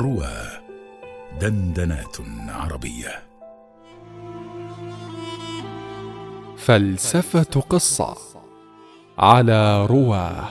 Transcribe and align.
روى 0.00 0.48
دندنات 1.40 2.16
عربية. 2.48 3.22
فلسفة 6.56 7.60
قصة 7.60 8.16
على 9.18 9.86
رواه 9.86 10.48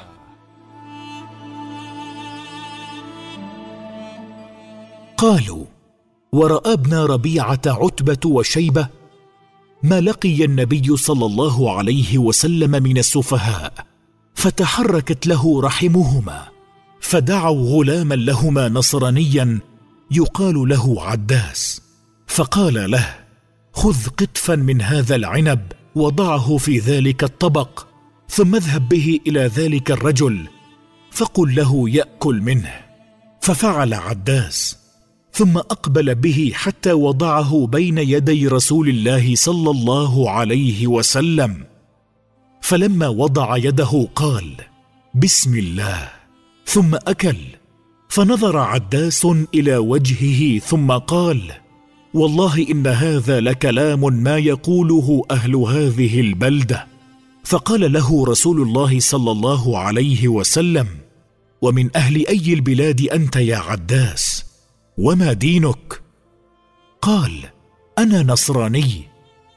قالوا 5.18 5.66
وراى 6.32 6.74
ابن 6.74 6.94
ربيعة 6.94 7.62
عتبة 7.68 8.30
وشيبة 8.30 8.88
ما 9.84 10.02
لقي 10.02 10.46
النبي 10.46 10.98
صلى 10.98 11.26
الله 11.26 11.78
عليه 11.78 12.18
وسلم 12.18 12.72
من 12.72 12.98
السفهاء 12.98 13.74
فتحركت 14.36 15.28
له 15.28 15.62
رحمهما. 15.62 16.59
فدعوا 17.02 17.70
غلاما 17.70 18.16
لهما 18.16 18.70
نصرانيا 18.70 19.60
يقال 20.12 20.70
له 20.70 21.04
عداس. 21.04 21.82
فقال 22.28 22.92
له 22.92 23.16
خذ 23.74 24.08
قطفا 24.08 24.56
من 24.56 24.82
هذا 24.82 25.16
العنب 25.16 25.72
وضعه 25.96 26.58
في 26.58 26.80
ذلك 26.80 27.24
الطبق 27.24 27.88
ثم 28.30 28.56
اذهب 28.56 28.90
به 28.90 29.20
إلى 29.28 29.40
ذلك 29.40 29.92
الرجل 29.92 30.48
فقل 31.12 31.56
له 31.56 31.90
يأكل 31.90 32.42
منه. 32.42 32.72
ففعل 33.42 33.94
عداس 33.94 34.78
ثم 35.32 35.58
أقبل 35.58 36.16
به 36.16 36.52
حتى 36.56 36.94
وضعه 36.94 37.68
بين 37.68 37.98
يدي 37.98 38.48
رسول 38.48 38.90
الله 38.90 39.36
صلى 39.36 39.72
الله 39.72 40.30
عليه 40.30 40.88
وسلم. 40.88 41.66
فلما 42.62 43.08
وضع 43.08 43.58
يده 43.58 44.08
قال 44.16 44.54
بسم 45.16 45.58
الله. 45.58 46.19
ثم 46.70 46.96
أكل. 46.96 47.38
فنظر 48.10 48.58
عداس 48.58 49.28
إلى 49.54 49.78
وجهه 49.78 50.60
ثم 50.60 50.92
قال 50.92 51.52
والله 52.14 52.68
إن 52.72 52.88
هذا 52.88 53.40
لكلام 53.40 54.14
ما 54.14 54.38
يقوله 54.38 55.24
أهل 55.32 55.56
هذه 55.56 56.20
البلدة. 56.20 56.88
فقال 57.44 57.94
له 57.94 58.26
رسول 58.26 58.62
الله 58.62 59.00
صلى 59.00 59.32
الله 59.32 59.80
عليه 59.80 60.28
وسلم 60.28 60.88
ومن 61.62 61.90
أهل 61.96 62.28
أي 62.28 62.54
البلاد 62.54 63.02
أنت 63.02 63.36
يا 63.36 63.58
عداس؟ 63.58 64.46
وما 64.98 65.34
دينك؟ 65.34 66.02
قال 67.02 67.34
أنا 67.98 68.24
نصراني 68.24 69.04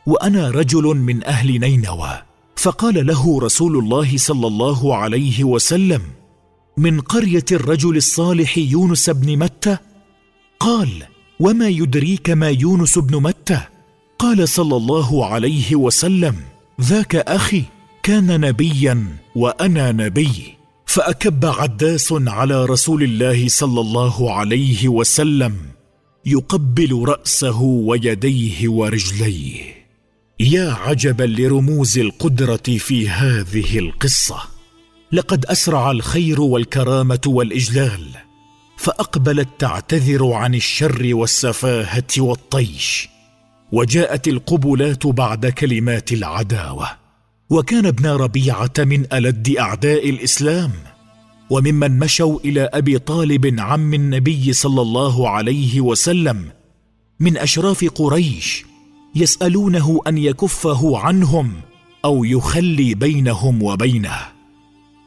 وأنا 0.06 0.50
رجل 0.50 0.84
من 0.84 1.24
أهل 1.24 1.60
نينوى. 1.60 2.22
فقال 2.56 3.06
له 3.06 3.41
رسول 3.41 3.76
الله 3.76 4.16
صلى 4.16 4.47
الله 4.47 4.97
عليه 4.97 5.44
وسلم 5.44 6.02
من 6.77 7.01
قرية 7.01 7.45
الرجل 7.53 7.97
الصالح 7.97 8.59
يونس 8.59 9.11
بن 9.11 9.39
متى؟ 9.39 9.77
قال 10.61 10.89
وما 11.41 11.69
يدريك 11.69 12.31
ما 12.31 12.51
يونس 12.51 12.98
بن 12.98 13.23
متى؟ 13.23 13.61
قال 14.19 14.48
صلى 14.48 14.77
الله 14.77 15.27
عليه 15.27 15.77
وسلم 15.77 16.37
ذاك 16.81 17.17
أخي 17.17 17.62
كان 18.03 18.41
نبيا 18.41 19.06
وأنا 19.37 19.93
نبي. 19.93 20.55
فأكب 20.87 21.47
عداس 21.47 22.12
على 22.12 22.65
رسول 22.65 23.03
الله 23.03 23.48
صلى 23.48 23.81
الله 23.81 24.33
عليه 24.34 24.89
وسلم 24.89 25.56
يقبل 26.27 27.05
رأسه 27.09 27.61
ويديه 27.62 28.69
ورجليه. 28.69 29.75
يا 30.41 30.70
عجبا 30.70 31.25
لرموز 31.25 31.98
القدرة 31.98 32.78
في 32.78 33.09
هذه 33.09 33.78
القصة. 33.78 34.52
لقد 35.12 35.46
أسرع 35.46 35.91
الخير 35.91 36.41
والكرامة 36.41 37.20
والإجلال 37.27 38.06
فأقبلت 38.77 39.48
تعتذر 39.58 40.32
عن 40.32 40.54
الشر 40.54 41.08
والسفاهة 41.12 42.04
والطيش 42.19 43.08
وجاءت 43.72 44.28
القبلات 44.28 45.06
بعد 45.06 45.46
كلمات 45.46 46.12
العداوة. 46.12 46.86
وكان 47.50 47.87
ابن 47.87 48.06
ربيعة 48.06 48.72
من 48.78 49.12
ألد 49.12 49.56
أعداء 49.59 50.10
الإسلام 50.10 50.70
وممن 51.50 51.98
مشوا 51.98 52.38
إلى 52.44 52.70
أبي 52.75 52.98
طالب 52.98 53.60
عم 53.60 53.94
النبي 53.94 54.53
صلى 54.53 54.82
الله 54.82 55.28
عليه 55.28 55.81
وسلم 55.81 56.48
من 57.20 57.37
أشراف 57.37 57.84
قريش 57.84 58.64
يسألونه 59.14 60.00
أن 60.06 60.19
يكفه 60.19 60.98
عنهم 60.98 61.53
أو 62.04 62.25
يخلي 62.25 62.94
بينهم 62.94 63.62
وبينه. 63.62 64.41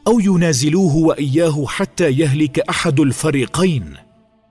أو 0.06 0.20
ينازلوه 0.20 0.96
وإياه 0.96 1.64
حتى 1.66 2.10
يهلك 2.10 2.58
أحد 2.58 3.00
الفريقين. 3.00 3.94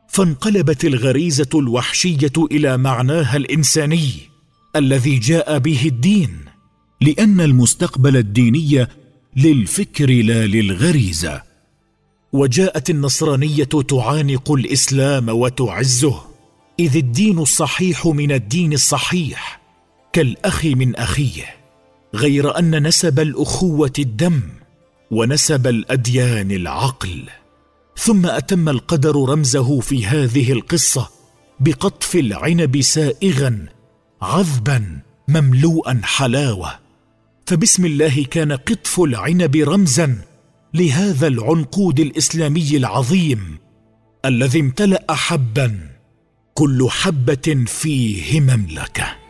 فانقلبت 0.08 0.86
الغريزة 0.86 1.50
الوحشية 1.56 2.32
إلى 2.52 2.78
معناها 2.78 3.38
الإنساني 3.38 4.12
الذي 4.76 5.20
جاء 5.20 5.58
به 5.58 5.82
الدين 5.86 6.38
لأن 7.02 7.42
المستقبل 7.42 8.18
الديني 8.18 8.88
للفكر 9.36 10.10
لا 10.10 10.48
للغريزة. 10.48 11.42
وجاءت 12.34 12.90
النصرانية 12.90 13.64
تعانق 13.64 14.52
الإسلام 14.52 15.30
وتعزه. 15.30 16.22
إذ 16.80 16.98
الدين 16.98 17.40
الصحيح 17.40 18.08
من 18.08 18.32
الدين 18.32 18.74
الصحيح 18.74 19.62
كالأخ 20.14 20.66
من 20.66 20.96
أخيه 20.96 21.44
غير 22.16 22.60
أن 22.60 22.88
نسب 22.88 23.20
الأخوة 23.20 23.94
الدم. 24.00 24.42
ونسب 25.12 25.68
الأديان 25.68 26.52
العقل. 26.52 27.24
ثم 27.98 28.26
أتم 28.26 28.70
القدر 28.70 29.30
رمزه 29.30 29.80
في 29.80 30.06
هذه 30.06 30.52
القصة 30.52 31.10
بقطف 31.60 32.16
العنب 32.16 32.82
سائغا 32.82 33.66
عذبا 34.22 35.00
مملوءا 35.28 36.02
حلاوة. 36.04 36.80
فبسم 37.46 37.86
الله 37.86 38.24
كان 38.24 38.52
قطف 38.52 39.00
العنب 39.00 39.56
رمزا 39.56 40.18
لهذا 40.74 41.28
العنقود 41.28 42.00
الإسلامي 42.00 42.78
العظيم 42.78 43.58
الذي 44.26 44.60
امتلأ 44.60 45.06
حبا 45.10 45.80
كل 46.54 46.88
حبة 46.90 47.64
فيه 47.68 48.40
مملكة. 48.42 49.25